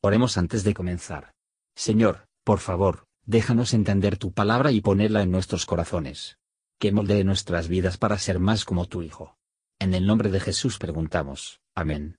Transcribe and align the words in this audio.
Oremos 0.00 0.38
antes 0.38 0.62
de 0.62 0.74
comenzar. 0.74 1.32
Señor, 1.74 2.28
por 2.44 2.60
favor, 2.60 3.06
déjanos 3.26 3.74
entender 3.74 4.16
tu 4.16 4.32
palabra 4.32 4.70
y 4.70 4.80
ponerla 4.80 5.22
en 5.22 5.32
nuestros 5.32 5.66
corazones. 5.66 6.38
Que 6.78 6.92
moldee 6.92 7.24
nuestras 7.24 7.66
vidas 7.66 7.98
para 7.98 8.16
ser 8.18 8.38
más 8.38 8.64
como 8.64 8.86
tu 8.86 9.02
Hijo. 9.02 9.36
En 9.80 9.94
el 9.94 10.06
nombre 10.06 10.30
de 10.30 10.38
Jesús 10.38 10.78
preguntamos. 10.78 11.60
Amén. 11.74 12.16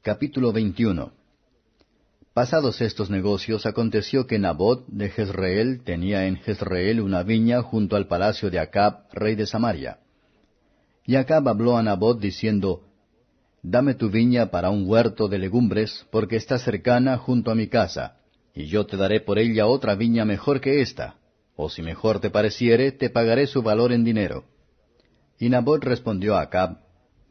Capítulo 0.00 0.52
21 0.52 1.12
Pasados 2.32 2.80
estos 2.80 3.10
negocios, 3.10 3.66
aconteció 3.66 4.26
que 4.26 4.38
Nabot 4.38 4.86
de 4.86 5.10
Jezreel 5.10 5.82
tenía 5.84 6.26
en 6.26 6.36
Jezreel 6.36 7.02
una 7.02 7.22
viña 7.22 7.60
junto 7.62 7.96
al 7.96 8.06
palacio 8.06 8.50
de 8.50 8.58
Acab, 8.58 9.12
rey 9.12 9.34
de 9.34 9.46
Samaria. 9.46 9.98
Y 11.04 11.16
Acab 11.16 11.46
habló 11.48 11.76
a 11.76 11.82
Nabot 11.82 12.18
diciendo, 12.18 12.89
Dame 13.62 13.94
tu 13.94 14.08
viña 14.08 14.50
para 14.50 14.70
un 14.70 14.88
huerto 14.88 15.28
de 15.28 15.38
legumbres, 15.38 16.06
porque 16.10 16.36
está 16.36 16.58
cercana 16.58 17.18
junto 17.18 17.50
a 17.50 17.54
mi 17.54 17.68
casa, 17.68 18.16
y 18.54 18.66
yo 18.66 18.86
te 18.86 18.96
daré 18.96 19.20
por 19.20 19.38
ella 19.38 19.66
otra 19.66 19.94
viña 19.94 20.24
mejor 20.24 20.62
que 20.62 20.80
esta, 20.80 21.16
o 21.56 21.68
si 21.68 21.82
mejor 21.82 22.20
te 22.20 22.30
pareciere, 22.30 22.90
te 22.90 23.10
pagaré 23.10 23.46
su 23.46 23.62
valor 23.62 23.92
en 23.92 24.02
dinero. 24.02 24.44
Y 25.38 25.50
Nabot 25.50 25.84
respondió 25.84 26.36
a 26.36 26.42
Acab, 26.42 26.78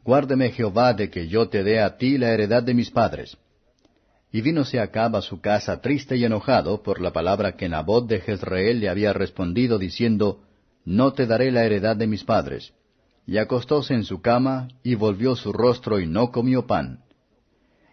Guárdeme 0.04 0.50
Jehová 0.50 0.94
de 0.94 1.10
que 1.10 1.26
yo 1.26 1.48
te 1.48 1.64
dé 1.64 1.80
a 1.80 1.96
ti 1.96 2.16
la 2.16 2.30
heredad 2.32 2.62
de 2.62 2.74
mis 2.74 2.90
padres. 2.90 3.36
Y 4.32 4.40
vínose 4.40 4.78
Acab 4.78 5.16
a 5.16 5.22
su 5.22 5.40
casa 5.40 5.80
triste 5.80 6.16
y 6.16 6.24
enojado 6.24 6.82
por 6.84 7.00
la 7.00 7.12
palabra 7.12 7.56
que 7.56 7.68
Nabot 7.68 8.06
de 8.06 8.20
Jezreel 8.20 8.78
le 8.78 8.88
había 8.88 9.12
respondido, 9.12 9.78
diciendo, 9.78 10.44
No 10.84 11.12
te 11.12 11.26
daré 11.26 11.50
la 11.50 11.64
heredad 11.64 11.96
de 11.96 12.06
mis 12.06 12.22
padres 12.22 12.72
y 13.30 13.38
acostóse 13.38 13.94
en 13.94 14.02
su 14.02 14.20
cama, 14.20 14.66
y 14.82 14.96
volvió 14.96 15.36
su 15.36 15.52
rostro 15.52 16.00
y 16.00 16.06
no 16.08 16.32
comió 16.32 16.66
pan. 16.66 17.04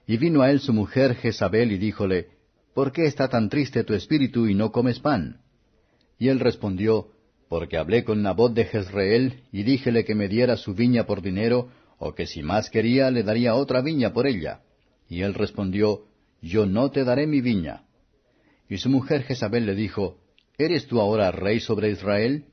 Y 0.08 0.18
vino 0.18 0.42
a 0.42 0.50
él 0.50 0.60
su 0.60 0.74
mujer 0.74 1.14
Jezabel 1.14 1.72
y 1.72 1.78
díjole, 1.78 2.30
¿Por 2.74 2.92
qué 2.92 3.06
está 3.06 3.28
tan 3.28 3.48
triste 3.48 3.84
tu 3.84 3.94
espíritu 3.94 4.48
y 4.48 4.56
no 4.56 4.72
comes 4.72 5.00
pan? 5.00 5.42
Y 6.18 6.30
él 6.30 6.40
respondió, 6.40 7.10
Porque 7.50 7.78
hablé 7.78 8.04
con 8.04 8.24
Nabot 8.24 8.52
de 8.52 8.66
Jezreel, 8.66 9.44
y 9.52 9.62
díjele 9.62 10.06
que 10.06 10.16
me 10.16 10.28
diera 10.28 10.58
su 10.58 10.74
viña 10.74 11.06
por 11.06 11.22
dinero, 11.22 11.70
o 12.00 12.16
que 12.16 12.26
si 12.26 12.42
más 12.42 12.72
quería 12.72 13.12
le 13.12 13.22
daría 13.22 13.54
otra 13.54 13.82
viña 13.82 14.14
por 14.14 14.26
ella. 14.26 14.62
Y 15.08 15.22
él 15.22 15.36
respondió, 15.36 16.06
Yo 16.42 16.66
no 16.66 16.90
te 16.90 17.04
daré 17.04 17.28
mi 17.28 17.42
viña. 17.42 17.84
Y 18.68 18.78
su 18.80 18.90
mujer 18.90 19.22
Jezabel 19.22 19.68
le 19.68 19.76
dijo, 19.76 20.18
¿Eres 20.58 20.88
tú 20.88 21.00
ahora 21.00 21.30
rey 21.30 21.60
sobre 21.60 21.92
Israel? 21.92 22.46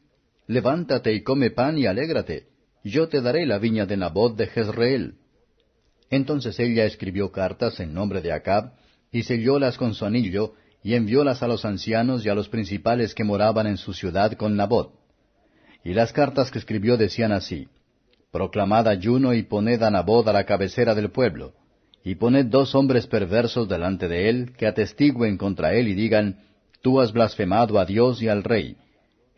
Levántate 0.47 1.15
y 1.15 1.23
come 1.23 1.51
pan 1.51 1.79
y 1.79 1.87
alégrate 1.87 2.53
yo 2.85 3.09
te 3.09 3.23
daré 3.23 3.47
la 3.47 3.59
viña 3.59 3.87
de 3.87 3.97
Nabot 3.97 4.37
de 4.37 4.47
Jezreel. 4.47 5.15
Entonces 6.11 6.61
ella 6.61 6.85
escribió 6.85 7.33
cartas 7.33 7.81
en 7.81 7.95
nombre 7.95 8.21
de 8.21 8.31
Acab, 8.31 8.75
y 9.11 9.23
sellólas 9.23 9.79
con 9.79 9.95
su 9.95 10.05
anillo, 10.05 10.53
y 10.83 10.95
enviólas 10.95 11.43
a 11.43 11.49
los 11.49 11.65
ancianos 11.65 12.27
y 12.27 12.29
a 12.29 12.35
los 12.35 12.51
principales 12.51 13.15
que 13.15 13.25
moraban 13.25 13.67
en 13.67 13.79
su 13.79 13.95
ciudad 13.95 14.33
con 14.35 14.55
Nabot. 14.55 14.93
Y 15.83 15.95
las 15.95 16.13
cartas 16.13 16.51
que 16.51 16.59
escribió 16.59 16.99
decían 16.99 17.33
así, 17.33 17.69
Proclamad 18.31 18.87
ayuno 18.89 19.33
y 19.33 19.45
poned 19.45 19.83
a 19.83 19.91
Nabot 19.91 20.29
a 20.29 20.33
la 20.33 20.45
cabecera 20.45 20.95
del 20.95 21.11
pueblo, 21.11 21.55
y 22.05 22.17
poned 22.17 22.47
dos 22.47 22.75
hombres 22.75 23.07
perversos 23.07 23.67
delante 23.67 24.09
de 24.09 24.29
él, 24.29 24.53
que 24.59 24.67
atestiguen 24.67 25.39
contra 25.39 25.73
él 25.73 25.89
y 25.89 25.95
digan, 25.95 26.41
Tú 26.83 27.01
has 27.01 27.13
blasfemado 27.13 27.79
a 27.79 27.87
Dios 27.87 28.21
y 28.21 28.29
al 28.29 28.45
rey. 28.45 28.77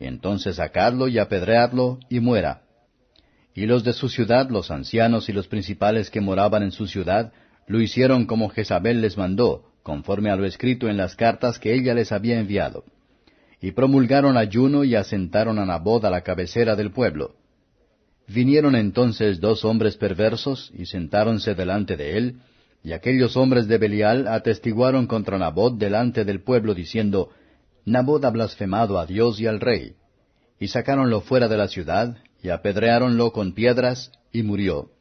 Entonces 0.01 0.57
sacadlo 0.57 1.07
y 1.07 1.19
apedreadlo, 1.19 2.01
y 2.11 2.19
muera 2.19 2.66
y 3.57 3.65
los 3.65 3.83
de 3.85 3.95
su 3.95 4.11
ciudad, 4.11 4.51
los 4.51 4.71
ancianos 4.71 5.31
y 5.31 5.33
los 5.33 5.49
principales 5.49 6.11
que 6.11 6.21
moraban 6.21 6.63
en 6.63 6.73
su 6.73 6.87
ciudad, 6.87 7.33
lo 7.67 7.81
hicieron 7.81 8.27
como 8.27 8.51
Jezabel 8.51 9.01
les 9.01 9.17
mandó, 9.17 9.65
conforme 9.83 10.31
a 10.31 10.37
lo 10.37 10.45
escrito 10.45 10.89
en 10.91 10.99
las 10.99 11.17
cartas 11.17 11.59
que 11.59 11.75
ella 11.75 11.95
les 11.95 12.13
había 12.13 12.39
enviado. 12.39 12.85
Y 13.59 13.73
promulgaron 13.73 14.37
ayuno 14.37 14.85
y 14.85 14.95
asentaron 14.95 15.59
a 15.59 15.65
Nabot 15.65 16.05
a 16.05 16.11
la 16.11 16.21
cabecera 16.21 16.77
del 16.77 16.93
pueblo. 16.93 17.35
Vinieron 18.29 18.77
entonces 18.77 19.41
dos 19.41 19.65
hombres 19.65 19.97
perversos 19.97 20.71
y 20.77 20.85
sentáronse 20.85 21.55
delante 21.55 21.97
de 21.97 22.19
él, 22.19 22.41
y 22.85 22.93
aquellos 22.93 23.39
hombres 23.39 23.69
de 23.69 23.79
Belial 23.79 24.29
atestiguaron 24.29 25.07
contra 25.07 25.39
Nabot 25.39 25.79
delante 25.79 26.27
del 26.27 26.43
pueblo, 26.43 26.75
diciendo, 26.75 27.31
Nabot 27.87 28.23
ha 28.23 28.31
blasfemado 28.31 28.99
a 28.99 29.07
Dios 29.07 29.41
y 29.41 29.47
al 29.47 29.61
rey. 29.61 29.95
Y 30.61 30.69
sacáronlo 30.69 31.23
fuera 31.23 31.49
de 31.49 31.57
la 31.57 31.69
ciudad, 31.69 32.19
y 32.47 32.51
apedreáronlo 32.51 33.33
con 33.33 33.55
piedras, 33.55 34.13
y 34.31 34.45
murió. 34.45 34.93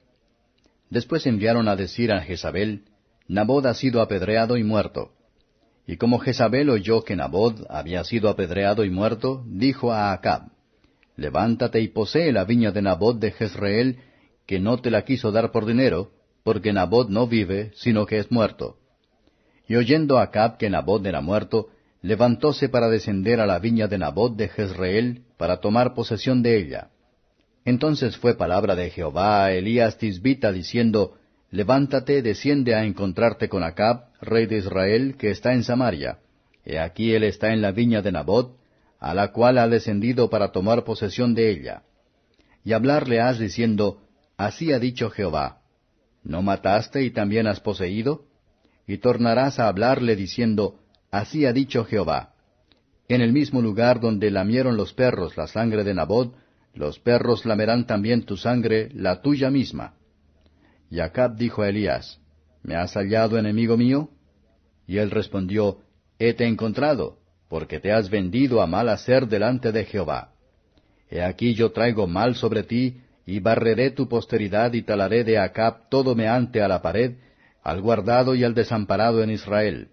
Después 0.89 1.27
enviaron 1.27 1.67
a 1.67 1.75
decir 1.75 2.11
a 2.11 2.21
Jezabel, 2.21 2.85
Nabod 3.27 3.67
ha 3.67 3.75
sido 3.75 4.01
apedreado 4.01 4.57
y 4.57 4.63
muerto. 4.63 5.11
Y 5.85 5.97
como 5.97 6.17
Jezabel 6.17 6.71
oyó 6.71 7.03
que 7.03 7.15
Nabod 7.15 7.67
había 7.69 8.03
sido 8.03 8.29
apedreado 8.29 8.83
y 8.83 8.89
muerto, 8.89 9.43
dijo 9.45 9.93
a 9.93 10.11
Acab, 10.11 10.53
Levántate 11.17 11.81
y 11.81 11.89
posee 11.89 12.31
la 12.31 12.45
viña 12.45 12.71
de 12.71 12.81
Nabod 12.81 13.17
de 13.17 13.29
Jezreel, 13.29 13.99
que 14.47 14.59
no 14.59 14.79
te 14.79 14.89
la 14.89 15.05
quiso 15.05 15.31
dar 15.31 15.51
por 15.51 15.67
dinero, 15.67 16.13
porque 16.43 16.73
Nabod 16.73 17.09
no 17.09 17.27
vive, 17.27 17.73
sino 17.75 18.07
que 18.07 18.17
es 18.17 18.31
muerto. 18.31 18.77
Y 19.67 19.75
oyendo 19.75 20.17
Acab 20.17 20.57
que 20.57 20.71
Nabod 20.71 21.05
era 21.05 21.21
muerto, 21.21 21.67
levantóse 22.01 22.69
para 22.69 22.89
descender 22.89 23.39
a 23.39 23.45
la 23.45 23.59
viña 23.59 23.85
de 23.87 23.99
Nabod 23.99 24.31
de 24.31 24.47
Jezreel, 24.47 25.25
para 25.37 25.57
tomar 25.57 25.93
posesión 25.93 26.41
de 26.41 26.57
ella. 26.57 26.89
Entonces 27.65 28.15
fue 28.17 28.37
palabra 28.37 28.75
de 28.75 28.91
Jehová 28.91 29.45
a 29.45 29.51
Elías 29.51 29.97
Tisbita 29.97 30.51
diciendo, 30.51 31.17
Levántate, 31.49 32.21
desciende 32.21 32.75
a 32.75 32.85
encontrarte 32.85 33.49
con 33.49 33.63
Acab, 33.63 34.05
rey 34.21 34.45
de 34.45 34.57
Israel, 34.57 35.15
que 35.17 35.31
está 35.31 35.53
en 35.53 35.63
Samaria. 35.63 36.19
He 36.63 36.79
aquí 36.79 37.13
él 37.13 37.23
está 37.23 37.53
en 37.53 37.61
la 37.61 37.71
viña 37.71 38.01
de 38.01 38.11
Nabot, 38.11 38.57
a 38.99 39.13
la 39.13 39.31
cual 39.31 39.57
ha 39.57 39.67
descendido 39.67 40.29
para 40.29 40.51
tomar 40.51 40.83
posesión 40.83 41.33
de 41.33 41.49
ella. 41.49 41.83
Y 42.63 42.73
hablarle 42.73 43.19
has 43.19 43.39
diciendo, 43.39 44.01
Así 44.37 44.71
ha 44.73 44.79
dicho 44.79 45.09
Jehová, 45.09 45.61
¿no 46.23 46.41
mataste 46.41 47.03
y 47.03 47.11
también 47.11 47.47
has 47.47 47.61
poseído? 47.61 48.25
Y 48.87 48.97
tornarás 48.97 49.59
a 49.59 49.67
hablarle 49.67 50.15
diciendo, 50.15 50.79
Así 51.09 51.45
ha 51.45 51.53
dicho 51.53 51.85
Jehová. 51.85 52.33
En 53.07 53.21
el 53.21 53.31
mismo 53.31 53.61
lugar 53.61 53.99
donde 53.99 54.29
lamieron 54.29 54.77
los 54.77 54.93
perros 54.93 55.37
la 55.37 55.47
sangre 55.47 55.83
de 55.83 55.93
Nabot, 55.93 56.35
los 56.75 56.99
perros 56.99 57.45
lamerán 57.45 57.87
también 57.87 58.23
tu 58.23 58.37
sangre, 58.37 58.89
la 58.93 59.21
tuya 59.21 59.49
misma. 59.49 59.93
Y 60.89 60.99
Acab 60.99 61.35
dijo 61.35 61.61
a 61.61 61.69
Elías, 61.69 62.19
¿Me 62.63 62.75
has 62.75 62.93
hallado 62.93 63.37
enemigo 63.37 63.77
mío? 63.77 64.09
Y 64.87 64.97
él 64.97 65.11
respondió, 65.11 65.79
Hete 66.19 66.45
encontrado, 66.45 67.17
porque 67.49 67.79
te 67.79 67.91
has 67.91 68.09
vendido 68.09 68.61
a 68.61 68.67
mal 68.67 68.89
hacer 68.89 69.27
delante 69.27 69.71
de 69.71 69.85
Jehová. 69.85 70.31
He 71.09 71.21
aquí 71.23 71.53
yo 71.53 71.71
traigo 71.71 72.07
mal 72.07 72.35
sobre 72.35 72.63
ti, 72.63 73.01
y 73.25 73.39
barreré 73.39 73.91
tu 73.91 74.07
posteridad 74.07 74.73
y 74.73 74.83
talaré 74.83 75.23
de 75.23 75.39
Acab 75.39 75.89
todo 75.89 76.15
meante 76.15 76.61
a 76.61 76.67
la 76.67 76.81
pared, 76.81 77.15
al 77.63 77.81
guardado 77.81 78.35
y 78.35 78.43
al 78.43 78.53
desamparado 78.53 79.23
en 79.23 79.31
Israel. 79.31 79.89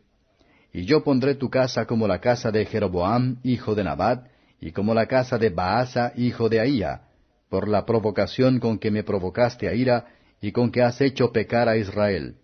Y 0.73 0.85
yo 0.85 1.05
pondré 1.05 1.35
tu 1.35 1.49
casa 1.49 1.87
como 1.87 2.07
la 2.07 2.21
casa 2.21 2.51
de 2.51 2.67
Jeroboam, 2.67 3.39
hijo 3.43 3.75
de 3.75 3.85
Nabat, 3.85 4.27
y 4.63 4.71
como 4.71 4.95
la 4.95 5.07
casa 5.07 5.39
de 5.39 5.51
Baasa, 5.51 6.13
hijo 6.15 6.49
de 6.49 6.61
Ahía, 6.61 7.03
por 7.51 7.67
la 7.67 7.85
provocación 7.85 8.61
con 8.61 8.79
que 8.79 8.93
me 8.93 9.03
provocaste 9.03 9.69
a 9.69 9.75
ira, 9.75 10.07
y 10.41 10.53
con 10.53 10.71
que 10.71 10.83
has 10.83 11.01
hecho 11.01 11.33
pecar 11.33 11.69
a 11.69 11.77
Israel. 11.77 12.37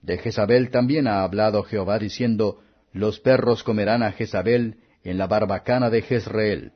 De 0.00 0.16
Jezabel 0.16 0.70
también 0.70 1.06
ha 1.06 1.22
hablado 1.22 1.62
Jehová 1.62 1.98
diciendo, 1.98 2.60
Los 2.92 3.20
perros 3.20 3.62
comerán 3.62 4.02
a 4.02 4.12
Jezabel 4.12 4.78
en 5.04 5.18
la 5.18 5.26
barbacana 5.26 5.90
de 5.90 6.00
Jezreel. 6.00 6.72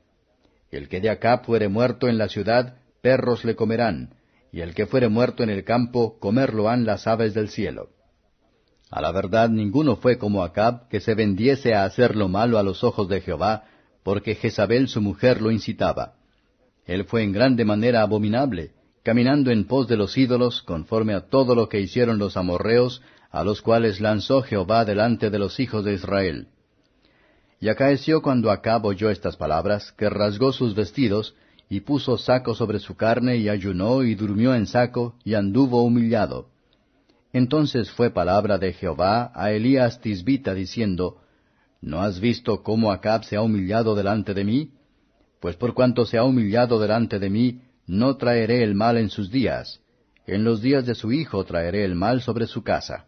El 0.71 0.91
que 0.91 1.01
de 1.01 1.09
acá 1.09 1.39
fuere 1.39 1.69
muerto 1.69 2.07
en 2.07 2.19
la 2.19 2.29
ciudad, 2.29 2.77
perros 3.01 3.47
le 3.47 3.57
comerán, 3.57 4.17
y 4.53 4.61
el 4.61 4.75
que 4.75 4.85
fuere 4.85 5.09
muerto 5.09 5.43
en 5.43 5.49
el 5.49 5.65
campo, 5.65 6.19
comerlo 6.21 6.69
han 6.69 6.85
las 6.85 7.07
aves 7.07 7.33
del 7.33 7.49
cielo. 7.49 7.89
A 8.91 9.01
la 9.01 9.13
verdad 9.13 9.49
ninguno 9.49 9.97
fue 9.97 10.19
como 10.19 10.45
Acab, 10.45 10.89
que 10.89 11.01
se 11.01 11.15
vendiese 11.15 11.75
a 11.75 11.85
hacer 11.85 12.15
lo 12.15 12.29
malo 12.29 12.59
a 12.59 12.63
los 12.63 12.85
ojos 12.85 13.09
de 13.09 13.23
Jehová, 13.23 13.65
porque 14.03 14.35
Jezabel 14.35 14.89
su 14.89 15.01
mujer 15.01 15.41
lo 15.41 15.51
incitaba. 15.51 16.15
Él 16.87 17.05
fue 17.05 17.23
en 17.23 17.33
grande 17.33 17.65
manera 17.65 18.03
abominable, 18.03 18.73
caminando 19.03 19.51
en 19.51 19.67
pos 19.67 19.89
de 19.89 19.97
los 19.97 20.17
ídolos, 20.17 20.63
conforme 20.63 21.15
a 21.15 21.29
todo 21.29 21.55
lo 21.55 21.69
que 21.69 21.81
hicieron 21.81 22.19
los 22.19 22.37
amorreos, 22.37 23.03
a 23.31 23.45
los 23.45 23.63
cuales 23.63 24.01
lanzó 24.01 24.43
Jehová 24.43 24.85
delante 24.85 25.31
de 25.31 25.39
los 25.39 25.61
hijos 25.61 25.85
de 25.85 25.95
Israel. 25.95 26.49
Y 27.61 27.69
acaeció 27.69 28.23
cuando 28.23 28.51
Acab 28.51 28.87
oyó 28.87 29.11
estas 29.11 29.37
palabras, 29.37 29.93
que 29.93 30.09
rasgó 30.09 30.53
sus 30.53 30.75
vestidos, 30.75 31.35
y 31.69 31.81
puso 31.81 32.17
saco 32.17 32.55
sobre 32.55 32.79
su 32.79 32.97
carne, 32.97 33.37
y 33.37 33.49
ayunó, 33.49 34.03
y 34.03 34.15
durmió 34.15 34.55
en 34.55 34.67
saco, 34.67 35.15
y 35.25 35.35
anduvo 35.35 35.83
humillado. 35.83 36.49
Entonces 37.33 37.91
fue 37.91 38.11
palabra 38.11 38.59
de 38.59 38.73
Jehová 38.73 39.33
a 39.35 39.51
Elías 39.53 40.01
Tisbita, 40.01 40.55
diciendo, 40.55 41.19
¿No 41.81 42.01
has 42.01 42.21
visto 42.21 42.63
cómo 42.63 42.91
Acab 42.91 43.25
se 43.25 43.37
ha 43.37 43.43
humillado 43.43 43.95
delante 43.95 44.35
de 44.35 44.45
mí? 44.45 44.73
Pues 45.41 45.57
por 45.57 45.75
cuanto 45.75 46.07
se 46.07 46.19
ha 46.19 46.25
humillado 46.25 46.81
delante 46.81 47.19
de 47.19 47.31
mí, 47.31 47.63
no 47.87 48.17
traeré 48.17 48.63
el 48.65 48.75
mal 48.75 48.97
en 48.97 49.11
sus 49.11 49.31
días. 49.31 49.81
En 50.27 50.45
los 50.45 50.61
días 50.61 50.85
de 50.85 50.95
su 50.95 51.13
hijo 51.13 51.45
traeré 51.45 51.85
el 51.85 51.95
mal 51.95 52.21
sobre 52.21 52.47
su 52.47 52.63
casa. 52.63 53.07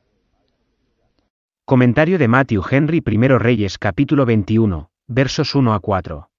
Comentario 1.67 2.19
de 2.19 2.29
Matthew 2.29 2.63
Henry 2.71 3.03
I 3.05 3.29
Reyes 3.39 3.79
capítulo 3.79 4.25
21, 4.25 4.91
versos 5.07 5.55
1 5.55 5.75
a 5.75 5.81
4. 5.81 6.31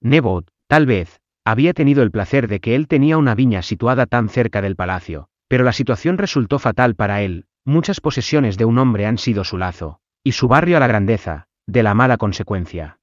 Nebot, 0.00 0.48
tal 0.66 0.86
vez, 0.86 1.20
había 1.44 1.74
tenido 1.74 2.02
el 2.02 2.10
placer 2.10 2.48
de 2.48 2.60
que 2.60 2.74
él 2.74 2.88
tenía 2.88 3.18
una 3.18 3.34
viña 3.34 3.62
situada 3.62 4.06
tan 4.06 4.28
cerca 4.28 4.60
del 4.62 4.76
palacio, 4.76 5.28
pero 5.48 5.64
la 5.64 5.72
situación 5.72 6.18
resultó 6.18 6.58
fatal 6.58 6.94
para 6.94 7.22
él, 7.22 7.46
muchas 7.64 8.00
posesiones 8.00 8.56
de 8.56 8.64
un 8.64 8.78
hombre 8.78 9.06
han 9.06 9.18
sido 9.18 9.44
su 9.44 9.56
lazo, 9.56 10.00
y 10.24 10.32
su 10.32 10.48
barrio 10.48 10.78
a 10.78 10.80
la 10.80 10.86
grandeza, 10.86 11.48
de 11.66 11.82
la 11.82 11.94
mala 11.94 12.16
consecuencia. 12.16 12.98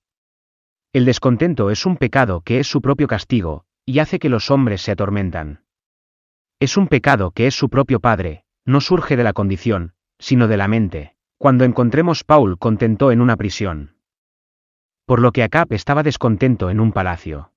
El 0.91 1.06
descontento 1.06 1.69
es 1.69 1.85
un 1.85 1.95
pecado 1.95 2.41
que 2.41 2.59
es 2.59 2.68
su 2.68 2.81
propio 2.81 3.07
castigo, 3.07 3.65
y 3.85 4.00
hace 4.00 4.18
que 4.18 4.27
los 4.27 4.50
hombres 4.50 4.81
se 4.81 4.91
atormentan. 4.91 5.63
Es 6.59 6.77
un 6.77 6.88
pecado 6.88 7.31
que 7.31 7.45
es 7.45 7.56
su 7.56 7.69
propio 7.69 8.00
padre, 8.00 8.44
no 8.65 8.81
surge 8.81 9.15
de 9.15 9.23
la 9.23 9.33
condición, 9.33 9.94
sino 10.19 10.47
de 10.47 10.57
la 10.57 10.68
mente, 10.68 11.15
cuando 11.38 11.63
encontremos 11.63 12.23
Paul 12.23 12.57
contentó 12.57 13.12
en 13.12 13.21
una 13.21 13.38
prisión. 13.38 13.95
Por 15.06 15.21
lo 15.21 15.31
que 15.31 15.44
Acab 15.44 15.71
estaba 15.73 16.03
descontento 16.03 16.69
en 16.71 16.79
un 16.79 16.91
palacio. 16.91 17.51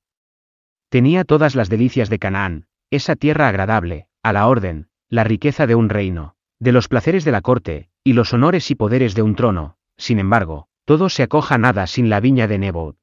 Tenía 0.91 1.25
todas 1.25 1.55
las 1.55 1.71
delicias 1.71 2.11
de 2.11 2.19
Canaán, 2.19 2.67
esa 2.91 3.17
tierra 3.17 3.49
agradable, 3.49 4.09
a 4.23 4.33
la 4.33 4.47
orden, 4.47 4.89
la 5.09 5.25
riqueza 5.25 5.67
de 5.67 5.75
un 5.75 5.89
reino, 5.89 6.37
de 6.59 6.73
los 6.73 6.89
placeres 6.89 7.25
de 7.25 7.33
la 7.33 7.41
corte, 7.41 7.91
y 8.05 8.13
los 8.13 8.35
honores 8.35 8.71
y 8.71 8.75
poderes 8.75 9.15
de 9.15 9.23
un 9.23 9.35
trono, 9.35 9.77
sin 9.97 10.19
embargo, 10.19 10.69
todo 10.85 11.09
se 11.09 11.23
acoja 11.23 11.57
nada 11.57 11.87
sin 11.87 12.11
la 12.11 12.21
viña 12.21 12.47
de 12.47 12.59
Nebot. 12.59 12.97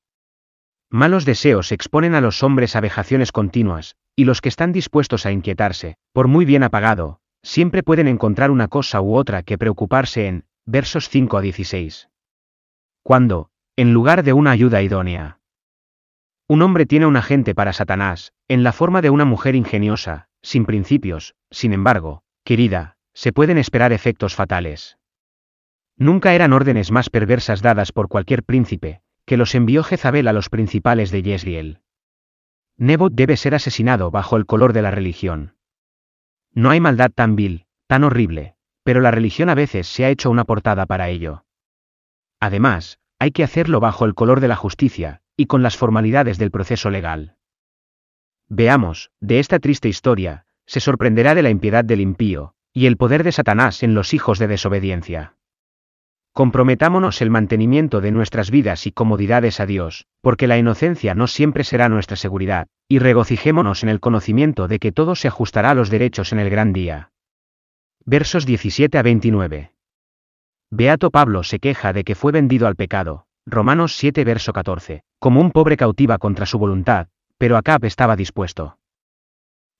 Malos 0.91 1.25
deseos 1.25 1.71
exponen 1.71 2.13
a 2.13 2.21
los 2.21 2.43
hombres 2.43 2.75
a 2.75 2.81
vejaciones 2.81 3.31
continuas, 3.31 3.95
y 4.15 4.25
los 4.25 4.41
que 4.41 4.49
están 4.49 4.71
dispuestos 4.71 5.25
a 5.25 5.31
inquietarse, 5.31 5.97
por 6.13 6.27
muy 6.27 6.45
bien 6.45 6.63
apagado, 6.63 7.19
siempre 7.41 7.81
pueden 7.81 8.07
encontrar 8.07 8.51
una 8.51 8.67
cosa 8.67 9.01
u 9.01 9.15
otra 9.15 9.41
que 9.41 9.57
preocuparse 9.57 10.27
en, 10.27 10.45
versos 10.65 11.09
5 11.09 11.37
a 11.37 11.41
16. 11.41 12.09
Cuando, 13.03 13.49
en 13.75 13.93
lugar 13.93 14.23
de 14.23 14.33
una 14.33 14.51
ayuda 14.51 14.83
idónea, 14.83 15.39
un 16.47 16.61
hombre 16.61 16.85
tiene 16.85 17.05
un 17.05 17.15
agente 17.15 17.55
para 17.55 17.73
Satanás, 17.73 18.33
en 18.47 18.61
la 18.61 18.73
forma 18.73 19.01
de 19.01 19.09
una 19.09 19.25
mujer 19.25 19.55
ingeniosa, 19.55 20.27
sin 20.43 20.65
principios, 20.65 21.33
sin 21.49 21.73
embargo, 21.73 22.23
querida, 22.43 22.97
se 23.13 23.33
pueden 23.33 23.57
esperar 23.57 23.93
efectos 23.93 24.35
fatales. 24.35 24.97
Nunca 25.97 26.33
eran 26.33 26.53
órdenes 26.53 26.91
más 26.91 27.09
perversas 27.09 27.61
dadas 27.61 27.91
por 27.91 28.07
cualquier 28.07 28.43
príncipe, 28.43 29.01
que 29.25 29.37
los 29.37 29.53
envió 29.55 29.83
Jezabel 29.83 30.27
a 30.27 30.33
los 30.33 30.49
principales 30.49 31.11
de 31.11 31.21
Yesriel. 31.21 31.81
Nebot 32.77 33.13
debe 33.13 33.37
ser 33.37 33.53
asesinado 33.53 34.09
bajo 34.09 34.37
el 34.37 34.45
color 34.45 34.73
de 34.73 34.81
la 34.81 34.91
religión. 34.91 35.55
No 36.53 36.71
hay 36.71 36.79
maldad 36.79 37.11
tan 37.13 37.35
vil, 37.35 37.65
tan 37.87 38.03
horrible, 38.03 38.55
pero 38.83 39.01
la 39.01 39.11
religión 39.11 39.49
a 39.49 39.55
veces 39.55 39.87
se 39.87 40.05
ha 40.05 40.09
hecho 40.09 40.29
una 40.29 40.45
portada 40.45 40.85
para 40.85 41.09
ello. 41.09 41.45
Además, 42.39 42.99
hay 43.19 43.31
que 43.31 43.43
hacerlo 43.43 43.79
bajo 43.79 44.05
el 44.05 44.15
color 44.15 44.39
de 44.39 44.47
la 44.47 44.55
justicia, 44.55 45.21
y 45.37 45.45
con 45.45 45.61
las 45.61 45.77
formalidades 45.77 46.39
del 46.39 46.49
proceso 46.49 46.89
legal. 46.89 47.35
Veamos, 48.49 49.11
de 49.19 49.39
esta 49.39 49.59
triste 49.59 49.87
historia, 49.87 50.45
se 50.65 50.79
sorprenderá 50.79 51.35
de 51.35 51.43
la 51.43 51.51
impiedad 51.51 51.85
del 51.85 52.01
impío, 52.01 52.55
y 52.73 52.85
el 52.85 52.97
poder 52.97 53.23
de 53.23 53.31
Satanás 53.31 53.83
en 53.83 53.93
los 53.93 54.13
hijos 54.13 54.39
de 54.39 54.47
desobediencia. 54.47 55.35
Comprometámonos 56.33 57.21
el 57.21 57.29
mantenimiento 57.29 57.99
de 57.99 58.11
nuestras 58.11 58.51
vidas 58.51 58.87
y 58.87 58.93
comodidades 58.93 59.59
a 59.59 59.65
Dios, 59.65 60.05
porque 60.21 60.47
la 60.47 60.57
inocencia 60.57 61.13
no 61.13 61.27
siempre 61.27 61.65
será 61.65 61.89
nuestra 61.89 62.15
seguridad, 62.15 62.67
y 62.87 62.99
regocijémonos 62.99 63.83
en 63.83 63.89
el 63.89 63.99
conocimiento 63.99 64.69
de 64.69 64.79
que 64.79 64.93
todo 64.93 65.15
se 65.15 65.27
ajustará 65.27 65.71
a 65.71 65.75
los 65.75 65.89
derechos 65.89 66.31
en 66.31 66.39
el 66.39 66.49
gran 66.49 66.71
día. 66.71 67.11
Versos 68.05 68.45
17 68.45 68.97
a 68.97 69.01
29. 69.01 69.73
Beato 70.71 71.11
Pablo 71.11 71.43
se 71.43 71.59
queja 71.59 71.91
de 71.91 72.05
que 72.05 72.15
fue 72.15 72.31
vendido 72.31 72.65
al 72.65 72.77
pecado, 72.77 73.25
Romanos 73.45 73.97
7 73.97 74.23
verso 74.23 74.53
14, 74.53 75.03
como 75.19 75.41
un 75.41 75.51
pobre 75.51 75.75
cautiva 75.75 76.17
contra 76.17 76.45
su 76.45 76.57
voluntad, 76.57 77.07
pero 77.37 77.57
Acab 77.57 77.83
estaba 77.83 78.15
dispuesto. 78.15 78.77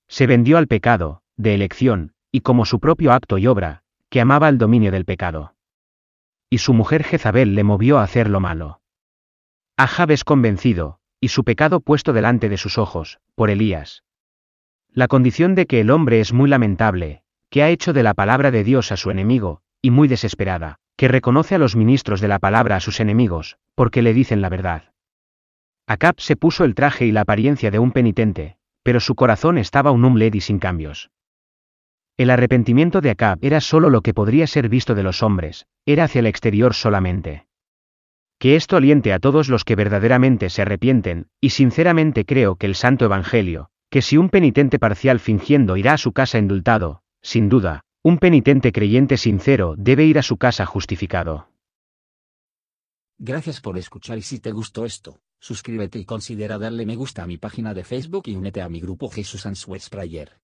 Se 0.06 0.26
vendió 0.26 0.58
al 0.58 0.66
pecado, 0.66 1.22
de 1.36 1.54
elección, 1.54 2.11
y 2.32 2.40
como 2.40 2.64
su 2.64 2.80
propio 2.80 3.12
acto 3.12 3.38
y 3.38 3.46
obra, 3.46 3.84
que 4.08 4.20
amaba 4.20 4.48
el 4.48 4.58
dominio 4.58 4.90
del 4.90 5.04
pecado 5.04 5.54
y 6.52 6.58
su 6.58 6.74
mujer 6.74 7.02
Jezabel 7.02 7.54
le 7.54 7.64
movió 7.64 7.98
a 7.98 8.02
hacer 8.02 8.28
lo 8.28 8.38
malo. 8.38 8.82
Ahab 9.78 10.10
es 10.10 10.22
convencido, 10.22 10.98
y 11.18 11.28
su 11.28 11.44
pecado 11.44 11.80
puesto 11.80 12.12
delante 12.12 12.50
de 12.50 12.58
sus 12.58 12.76
ojos, 12.76 13.20
por 13.34 13.48
Elías. 13.48 14.04
La 14.92 15.08
condición 15.08 15.54
de 15.54 15.64
que 15.64 15.80
el 15.80 15.90
hombre 15.90 16.20
es 16.20 16.34
muy 16.34 16.50
lamentable, 16.50 17.22
que 17.48 17.62
ha 17.62 17.70
hecho 17.70 17.94
de 17.94 18.02
la 18.02 18.12
palabra 18.12 18.50
de 18.50 18.64
Dios 18.64 18.92
a 18.92 18.98
su 18.98 19.10
enemigo, 19.10 19.62
y 19.80 19.90
muy 19.90 20.08
desesperada, 20.08 20.76
que 20.96 21.08
reconoce 21.08 21.54
a 21.54 21.58
los 21.58 21.74
ministros 21.74 22.20
de 22.20 22.28
la 22.28 22.38
palabra 22.38 22.76
a 22.76 22.80
sus 22.80 23.00
enemigos, 23.00 23.56
porque 23.74 24.02
le 24.02 24.12
dicen 24.12 24.42
la 24.42 24.50
verdad. 24.50 24.92
Acab 25.86 26.20
se 26.20 26.36
puso 26.36 26.64
el 26.64 26.74
traje 26.74 27.06
y 27.06 27.12
la 27.12 27.22
apariencia 27.22 27.70
de 27.70 27.78
un 27.78 27.92
penitente, 27.92 28.58
pero 28.82 29.00
su 29.00 29.14
corazón 29.14 29.56
estaba 29.56 29.90
un 29.90 30.04
humled 30.04 30.38
sin 30.40 30.58
cambios. 30.58 31.10
El 32.16 32.30
arrepentimiento 32.30 33.00
de 33.00 33.10
Acab 33.10 33.38
era 33.40 33.60
solo 33.60 33.88
lo 33.88 34.02
que 34.02 34.14
podría 34.14 34.46
ser 34.46 34.68
visto 34.68 34.94
de 34.94 35.02
los 35.02 35.22
hombres, 35.22 35.66
era 35.86 36.04
hacia 36.04 36.20
el 36.20 36.26
exterior 36.26 36.74
solamente. 36.74 37.46
Que 38.38 38.56
esto 38.56 38.76
aliente 38.76 39.12
a 39.12 39.18
todos 39.18 39.48
los 39.48 39.64
que 39.64 39.76
verdaderamente 39.76 40.50
se 40.50 40.62
arrepienten, 40.62 41.28
y 41.40 41.50
sinceramente 41.50 42.24
creo 42.24 42.56
que 42.56 42.66
el 42.66 42.74
Santo 42.74 43.04
Evangelio, 43.04 43.70
que 43.88 44.02
si 44.02 44.16
un 44.16 44.28
penitente 44.28 44.78
parcial 44.78 45.20
fingiendo 45.20 45.76
irá 45.76 45.94
a 45.94 45.98
su 45.98 46.12
casa 46.12 46.38
indultado, 46.38 47.02
sin 47.22 47.48
duda, 47.48 47.82
un 48.02 48.18
penitente 48.18 48.72
creyente 48.72 49.16
sincero 49.16 49.74
debe 49.78 50.04
ir 50.04 50.18
a 50.18 50.22
su 50.22 50.36
casa 50.36 50.66
justificado. 50.66 51.48
Gracias 53.16 53.60
por 53.60 53.78
escuchar 53.78 54.18
y 54.18 54.22
si 54.22 54.40
te 54.40 54.50
gustó 54.50 54.84
esto, 54.84 55.20
suscríbete 55.38 56.00
y 56.00 56.04
considera 56.04 56.58
darle 56.58 56.84
me 56.84 56.96
gusta 56.96 57.22
a 57.22 57.26
mi 57.26 57.38
página 57.38 57.72
de 57.74 57.84
Facebook 57.84 58.24
y 58.26 58.34
únete 58.34 58.60
a 58.60 58.68
mi 58.68 58.80
grupo 58.80 59.08
Jesús 59.08 59.46
Answers 59.46 59.88
Prayer. 59.88 60.41